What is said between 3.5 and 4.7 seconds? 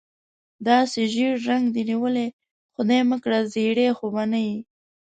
زېړی خو به نه یې؟